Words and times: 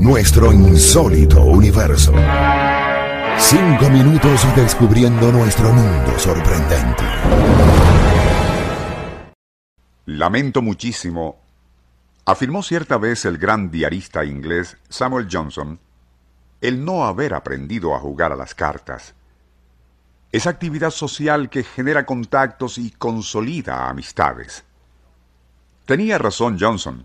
Nuestro 0.00 0.52
insólito 0.52 1.42
universo. 1.42 2.12
Cinco 3.36 3.90
minutos 3.90 4.46
descubriendo 4.54 5.32
nuestro 5.32 5.72
mundo 5.72 6.16
sorprendente. 6.20 7.02
Lamento 10.06 10.62
muchísimo, 10.62 11.40
afirmó 12.24 12.62
cierta 12.62 12.96
vez 12.96 13.24
el 13.24 13.38
gran 13.38 13.72
diarista 13.72 14.24
inglés 14.24 14.76
Samuel 14.88 15.26
Johnson, 15.30 15.80
el 16.60 16.84
no 16.84 17.04
haber 17.04 17.34
aprendido 17.34 17.96
a 17.96 17.98
jugar 17.98 18.30
a 18.30 18.36
las 18.36 18.54
cartas. 18.54 19.16
Esa 20.30 20.50
actividad 20.50 20.90
social 20.90 21.50
que 21.50 21.64
genera 21.64 22.06
contactos 22.06 22.78
y 22.78 22.92
consolida 22.92 23.88
amistades. 23.88 24.62
Tenía 25.86 26.18
razón 26.18 26.56
Johnson, 26.60 27.04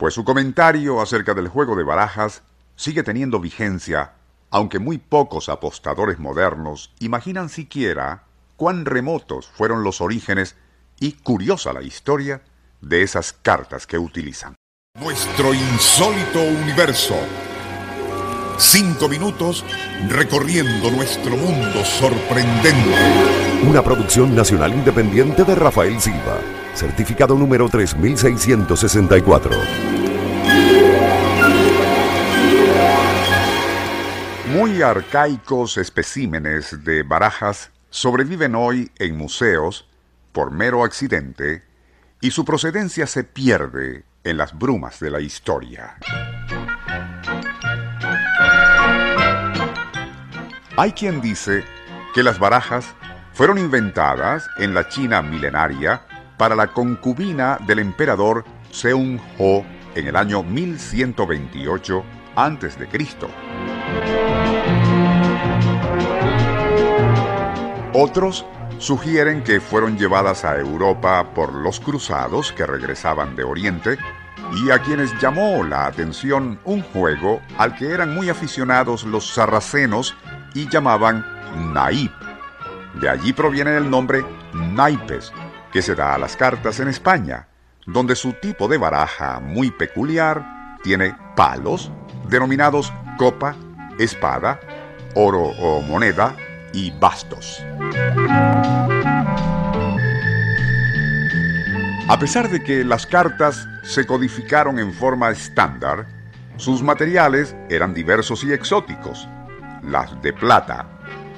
pues 0.00 0.14
su 0.14 0.24
comentario 0.24 1.02
acerca 1.02 1.34
del 1.34 1.48
juego 1.48 1.76
de 1.76 1.84
barajas 1.84 2.42
sigue 2.74 3.02
teniendo 3.02 3.38
vigencia, 3.38 4.14
aunque 4.48 4.78
muy 4.78 4.96
pocos 4.96 5.50
apostadores 5.50 6.18
modernos 6.18 6.94
imaginan 7.00 7.50
siquiera 7.50 8.22
cuán 8.56 8.86
remotos 8.86 9.48
fueron 9.48 9.84
los 9.84 10.00
orígenes 10.00 10.56
y 11.00 11.12
curiosa 11.12 11.74
la 11.74 11.82
historia 11.82 12.40
de 12.80 13.02
esas 13.02 13.34
cartas 13.34 13.86
que 13.86 13.98
utilizan. 13.98 14.54
Nuestro 14.98 15.52
insólito 15.52 16.40
universo. 16.62 17.16
Cinco 18.56 19.06
minutos 19.06 19.66
recorriendo 20.08 20.90
nuestro 20.92 21.36
mundo 21.36 21.84
sorprendente. 21.84 22.78
Una 23.68 23.82
producción 23.82 24.34
nacional 24.34 24.72
independiente 24.72 25.44
de 25.44 25.54
Rafael 25.54 26.00
Silva. 26.00 26.38
Certificado 26.80 27.36
número 27.36 27.68
3664. 27.68 29.50
Muy 34.54 34.80
arcaicos 34.80 35.76
especímenes 35.76 36.82
de 36.82 37.02
barajas 37.02 37.70
sobreviven 37.90 38.54
hoy 38.54 38.90
en 38.98 39.18
museos 39.18 39.90
por 40.32 40.52
mero 40.52 40.82
accidente 40.82 41.64
y 42.22 42.30
su 42.30 42.46
procedencia 42.46 43.06
se 43.06 43.24
pierde 43.24 44.04
en 44.24 44.38
las 44.38 44.58
brumas 44.58 45.00
de 45.00 45.10
la 45.10 45.20
historia. 45.20 45.98
Hay 50.78 50.92
quien 50.92 51.20
dice 51.20 51.62
que 52.14 52.22
las 52.22 52.38
barajas 52.38 52.86
fueron 53.34 53.58
inventadas 53.58 54.48
en 54.56 54.72
la 54.72 54.88
China 54.88 55.20
milenaria 55.20 56.06
para 56.40 56.56
la 56.56 56.68
concubina 56.68 57.58
del 57.66 57.80
emperador 57.80 58.46
Seung 58.70 59.20
Ho 59.38 59.62
en 59.94 60.06
el 60.06 60.16
año 60.16 60.42
1128 60.42 62.02
a.C. 62.34 62.88
Otros 67.92 68.46
sugieren 68.78 69.44
que 69.44 69.60
fueron 69.60 69.98
llevadas 69.98 70.46
a 70.46 70.58
Europa 70.58 71.34
por 71.34 71.52
los 71.52 71.78
cruzados 71.78 72.52
que 72.52 72.64
regresaban 72.64 73.36
de 73.36 73.44
Oriente 73.44 73.98
y 74.64 74.70
a 74.70 74.78
quienes 74.78 75.12
llamó 75.20 75.62
la 75.62 75.84
atención 75.84 76.58
un 76.64 76.80
juego 76.80 77.42
al 77.58 77.76
que 77.76 77.92
eran 77.92 78.14
muy 78.14 78.30
aficionados 78.30 79.04
los 79.04 79.34
sarracenos 79.34 80.16
y 80.54 80.70
llamaban 80.70 81.22
naip. 81.74 82.12
De 82.94 83.10
allí 83.10 83.34
proviene 83.34 83.76
el 83.76 83.90
nombre 83.90 84.24
naipes, 84.54 85.34
que 85.72 85.82
se 85.82 85.94
da 85.94 86.14
a 86.14 86.18
las 86.18 86.36
cartas 86.36 86.80
en 86.80 86.88
España, 86.88 87.46
donde 87.86 88.16
su 88.16 88.32
tipo 88.34 88.68
de 88.68 88.78
baraja 88.78 89.40
muy 89.40 89.70
peculiar 89.70 90.78
tiene 90.82 91.14
palos, 91.36 91.90
denominados 92.28 92.92
copa, 93.18 93.56
espada, 93.98 94.60
oro 95.14 95.42
o 95.42 95.82
moneda 95.82 96.36
y 96.72 96.90
bastos. 96.90 97.62
A 102.08 102.18
pesar 102.18 102.48
de 102.50 102.62
que 102.62 102.84
las 102.84 103.06
cartas 103.06 103.68
se 103.84 104.04
codificaron 104.04 104.78
en 104.78 104.92
forma 104.92 105.30
estándar, 105.30 106.06
sus 106.56 106.82
materiales 106.82 107.54
eran 107.68 107.94
diversos 107.94 108.44
y 108.44 108.52
exóticos. 108.52 109.28
Las 109.82 110.20
de 110.20 110.32
plata, 110.32 110.86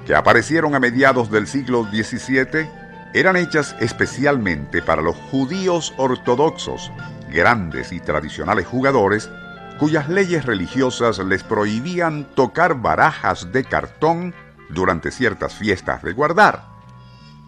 que 0.07 0.15
aparecieron 0.15 0.75
a 0.75 0.81
mediados 0.81 1.31
del 1.31 1.47
siglo 1.47 1.85
XVII, 1.85 2.69
eran 3.15 3.37
hechas 3.37 3.77
especialmente 3.81 4.83
para 4.83 5.03
los 5.03 5.17
judíos 5.17 5.93
ortodoxos, 5.97 6.91
grandes 7.31 7.93
y 7.93 8.01
tradicionales 8.01 8.67
jugadores, 8.67 9.31
cuyas 9.79 10.09
leyes 10.09 10.47
religiosas 10.47 11.19
les 11.19 11.43
prohibían 11.43 12.25
tocar 12.35 12.75
barajas 12.75 13.53
de 13.53 13.65
cartón 13.65 14.35
durante 14.69 15.11
ciertas 15.11 15.55
fiestas 15.55 16.03
de 16.03 16.13
guardar. 16.13 16.65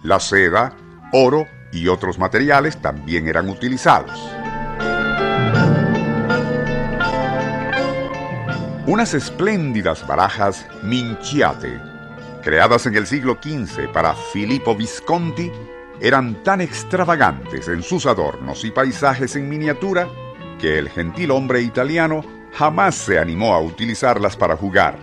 La 0.02 0.20
seda, 0.20 0.72
oro 1.12 1.46
y 1.72 1.88
otros 1.88 2.18
materiales 2.18 2.80
también 2.80 3.28
eran 3.28 3.48
utilizados. 3.48 4.30
Unas 8.86 9.14
espléndidas 9.14 10.06
barajas 10.06 10.66
Minciate, 10.82 11.80
creadas 12.44 12.84
en 12.84 12.94
el 12.94 13.06
siglo 13.06 13.38
XV 13.42 13.90
para 13.90 14.14
Filippo 14.14 14.76
Visconti, 14.76 15.50
eran 16.00 16.42
tan 16.42 16.60
extravagantes 16.60 17.66
en 17.68 17.82
sus 17.82 18.04
adornos 18.04 18.64
y 18.64 18.70
paisajes 18.70 19.34
en 19.36 19.48
miniatura 19.48 20.08
que 20.60 20.78
el 20.78 20.90
gentil 20.90 21.30
hombre 21.30 21.62
italiano 21.62 22.22
jamás 22.52 22.96
se 22.96 23.18
animó 23.18 23.54
a 23.54 23.60
utilizarlas 23.60 24.36
para 24.36 24.56
jugar. 24.56 24.98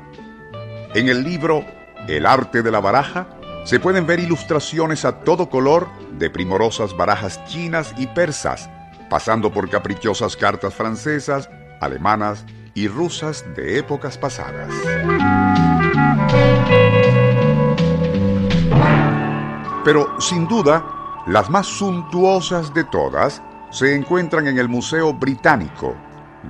En 0.94 1.10
el 1.10 1.24
libro 1.24 1.66
El 2.08 2.28
arte 2.28 2.62
de 2.62 2.72
la 2.72 2.80
baraja 2.80 3.28
se 3.66 3.80
pueden 3.80 4.06
ver 4.06 4.20
ilustraciones 4.20 5.04
a 5.04 5.20
todo 5.22 5.50
color 5.50 5.88
de 6.18 6.30
primorosas 6.30 6.96
barajas 6.96 7.44
chinas 7.46 7.94
y 7.98 8.06
persas, 8.08 8.70
pasando 9.10 9.52
por 9.52 9.70
caprichosas 9.70 10.36
cartas 10.36 10.76
francesas, 10.76 11.50
alemanas 11.80 12.46
y 12.76 12.88
rusas 12.88 13.44
de 13.56 13.80
épocas 13.80 14.18
pasadas. 14.18 14.72
Pero 19.84 20.20
sin 20.20 20.48
duda, 20.48 21.24
las 21.26 21.50
más 21.50 21.66
suntuosas 21.66 22.74
de 22.74 22.84
todas 22.84 23.42
se 23.72 23.96
encuentran 23.96 24.48
en 24.48 24.60
el 24.60 24.70
Museo 24.70 25.14
Británico, 25.14 25.96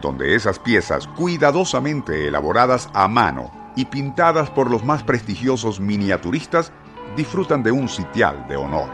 donde 0.02 0.36
esas 0.36 0.60
piezas 0.60 1.08
cuidadosamente 1.08 2.28
elaboradas 2.28 2.90
a 2.94 3.08
mano 3.08 3.52
y 3.76 3.86
pintadas 3.86 4.50
por 4.50 4.70
los 4.70 4.84
más 4.84 5.04
prestigiosos 5.04 5.80
miniaturistas 5.80 6.74
disfrutan 7.16 7.64
de 7.64 7.72
un 7.72 7.88
sitial 7.88 8.48
de 8.50 8.58
honor. 8.58 8.90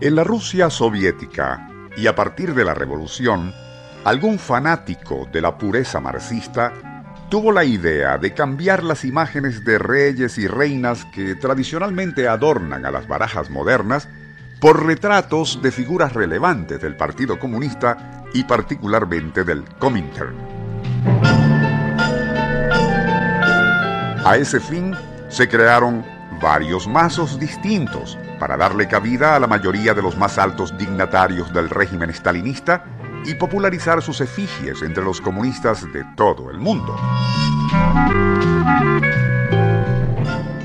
En 0.00 0.14
la 0.14 0.24
Rusia 0.24 0.70
soviética 0.70 1.68
y 1.96 2.06
a 2.06 2.14
partir 2.14 2.54
de 2.54 2.64
la 2.64 2.74
revolución, 2.74 3.52
algún 4.04 4.38
fanático 4.38 5.26
de 5.30 5.40
la 5.40 5.56
pureza 5.56 6.00
marxista 6.00 6.93
tuvo 7.34 7.50
la 7.50 7.64
idea 7.64 8.16
de 8.16 8.32
cambiar 8.32 8.84
las 8.84 9.04
imágenes 9.04 9.64
de 9.64 9.76
reyes 9.76 10.38
y 10.38 10.46
reinas 10.46 11.04
que 11.06 11.34
tradicionalmente 11.34 12.28
adornan 12.28 12.86
a 12.86 12.92
las 12.92 13.08
barajas 13.08 13.50
modernas 13.50 14.08
por 14.60 14.86
retratos 14.86 15.60
de 15.60 15.72
figuras 15.72 16.12
relevantes 16.12 16.80
del 16.80 16.94
Partido 16.94 17.40
Comunista 17.40 18.22
y 18.34 18.44
particularmente 18.44 19.42
del 19.42 19.64
Comintern. 19.80 20.36
A 24.24 24.36
ese 24.36 24.60
fin 24.60 24.94
se 25.28 25.48
crearon 25.48 26.06
varios 26.40 26.86
mazos 26.86 27.40
distintos 27.40 28.16
para 28.38 28.56
darle 28.56 28.86
cabida 28.86 29.34
a 29.34 29.40
la 29.40 29.48
mayoría 29.48 29.92
de 29.92 30.02
los 30.02 30.16
más 30.16 30.38
altos 30.38 30.78
dignatarios 30.78 31.52
del 31.52 31.68
régimen 31.68 32.10
stalinista 32.10 32.84
y 33.24 33.34
popularizar 33.34 34.02
sus 34.02 34.20
efigies 34.20 34.82
entre 34.82 35.04
los 35.04 35.20
comunistas 35.20 35.90
de 35.92 36.04
todo 36.16 36.50
el 36.50 36.58
mundo. 36.58 36.96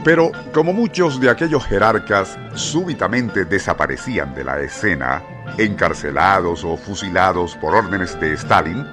Pero 0.04 0.32
como 0.54 0.74
muchos 0.74 1.20
de 1.20 1.30
aquellos 1.30 1.66
jerarcas 1.66 2.38
súbitamente 2.56 3.46
desaparecían 3.46 4.34
de 4.34 4.44
la 4.44 4.60
escena 4.60 5.22
encarcelados 5.58 6.64
o 6.64 6.78
fusilados 6.78 7.56
por 7.58 7.76
órdenes 7.76 8.20
de 8.20 8.34
Stalin, 8.34 8.86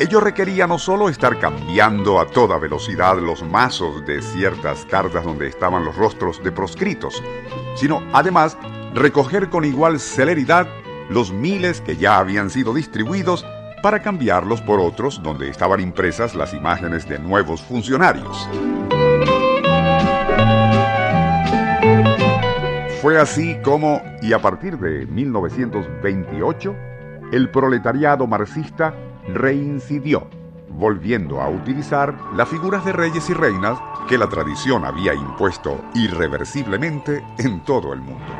ello 0.00 0.18
requería 0.18 0.66
no 0.66 0.78
solo 0.78 1.08
estar 1.08 1.38
cambiando 1.38 2.20
a 2.20 2.26
toda 2.26 2.58
velocidad 2.58 3.18
los 3.18 3.42
mazos 3.42 4.04
de 4.06 4.22
ciertas 4.22 4.86
cartas 4.86 5.24
donde 5.24 5.46
estaban 5.46 5.84
los 5.84 5.94
rostros 5.94 6.42
de 6.42 6.50
proscritos, 6.50 7.22
sino 7.76 8.02
además 8.12 8.56
recoger 8.94 9.50
con 9.50 9.64
igual 9.64 10.00
celeridad 10.00 10.66
los 11.10 11.32
miles 11.32 11.80
que 11.80 11.96
ya 11.96 12.18
habían 12.18 12.50
sido 12.50 12.72
distribuidos 12.72 13.44
para 13.82 14.00
cambiarlos 14.00 14.62
por 14.62 14.80
otros 14.80 15.22
donde 15.22 15.48
estaban 15.48 15.80
impresas 15.80 16.34
las 16.34 16.54
imágenes 16.54 17.08
de 17.08 17.18
nuevos 17.18 17.60
funcionarios. 17.62 18.48
Fue 23.02 23.18
así 23.18 23.56
como, 23.62 24.00
y 24.22 24.32
a 24.34 24.40
partir 24.40 24.78
de 24.78 25.06
1928, 25.06 26.76
el 27.32 27.50
proletariado 27.50 28.26
marxista 28.26 28.94
reincidió, 29.28 30.28
volviendo 30.68 31.40
a 31.40 31.48
utilizar 31.48 32.14
las 32.36 32.48
figuras 32.48 32.84
de 32.84 32.92
reyes 32.92 33.28
y 33.30 33.34
reinas 33.34 33.78
que 34.08 34.18
la 34.18 34.28
tradición 34.28 34.84
había 34.84 35.14
impuesto 35.14 35.82
irreversiblemente 35.94 37.24
en 37.38 37.64
todo 37.64 37.94
el 37.94 38.00
mundo. 38.00 38.39